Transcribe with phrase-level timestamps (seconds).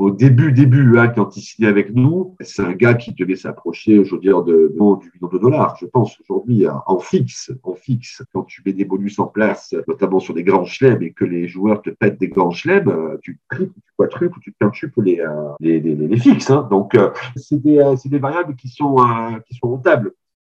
[0.00, 4.02] au début, début, hein, quand il signait avec nous, c'est un gars qui devait s'approcher,
[4.02, 7.52] je veux dire, de, de, du million de dollars, je pense, aujourd'hui, hein, en fixe,
[7.62, 8.22] en fixe.
[8.32, 11.48] Quand tu mets des bonus en place, notamment sur des grands chelems, et que les
[11.48, 15.20] joueurs te pètent des grands chelems, euh, tu triples, tu quadruples ou tu quintuples les,
[15.20, 16.50] euh, les, les, les, fixes.
[16.50, 16.66] Hein.
[16.70, 20.12] Donc, euh, c'est des, euh, des variables qui sont, euh, qui sont rentables.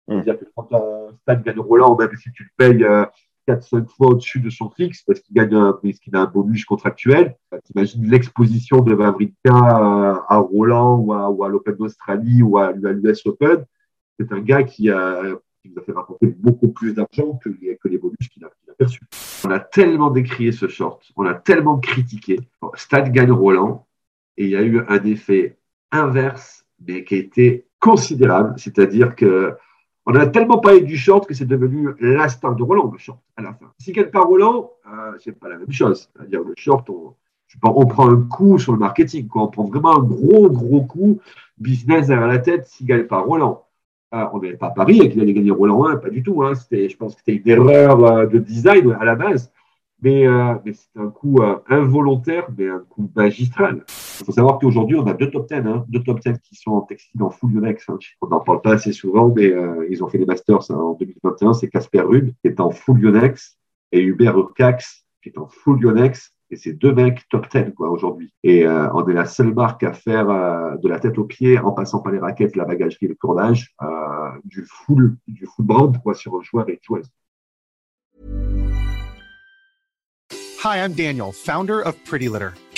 [0.08, 2.86] C'est-à-dire que quand un Stade gagne Roland, même si tu le payes
[3.48, 6.64] 4-5 fois au-dessus de son fixe parce qu'il gagne un, parce qu'il a un bonus
[6.64, 7.36] contractuel.
[7.64, 13.64] T'imagines l'exposition de Vavrinka à Roland ou à, l'Open d'Australie ou à, l'US Open.
[14.18, 15.22] C'est un gars qui, a,
[15.62, 18.74] qui nous a fait rapporter beaucoup plus d'argent que que les bonus qu'il a, a
[18.74, 19.02] perçus.
[19.44, 22.40] On a tellement décrié ce short, on a tellement critiqué.
[22.74, 23.86] Stade gagne Roland
[24.36, 25.58] et il y a eu un effet
[25.90, 29.54] inverse, mais qui a été considérable, c'est-à-dire que
[30.06, 33.42] on a tellement parlé du short que c'est devenu la de Roland, le short, à
[33.42, 33.66] la fin.
[33.78, 36.10] Si pas Roland, euh, c'est pas la même chose.
[36.14, 39.42] C'est-à-dire, le short, on, prend un coup sur le marketing, quoi.
[39.44, 41.20] On prend vraiment un gros, gros coup
[41.56, 43.64] business derrière la tête s'il gagne pas Roland.
[44.14, 46.42] Euh, on n'avait pas Paris et qu'il allait gagner Roland 1, pas du tout.
[46.42, 46.54] Hein.
[46.54, 49.50] C'était, je pense que c'était une erreur euh, de design à la base.
[50.02, 53.84] Mais, euh, mais c'est un coup euh, involontaire, mais un coup magistral.
[54.20, 56.70] Il faut savoir qu'aujourd'hui, on a deux top 10, hein, deux top 10 qui sont
[56.70, 57.88] en textile en full Yonex.
[57.88, 57.98] Hein.
[58.20, 60.92] On n'en parle pas assez souvent, mais euh, ils ont fait les Masters hein, en
[60.94, 61.54] 2021.
[61.54, 63.58] C'est Casper Ruud qui est en full Yonex
[63.90, 66.30] et Hubert Urcax qui est en full Yonex.
[66.50, 68.32] Et c'est deux mecs top 10 quoi aujourd'hui.
[68.44, 71.58] Et euh, on est la seule marque à faire euh, de la tête aux pieds
[71.58, 73.74] en passant par les raquettes, la bagagerie, le cordage,
[74.44, 77.10] du full du full brand quoi sur un joueur et joueuse.
[80.62, 82.52] Hi, I'm Daniel, founder of Pretty Litter.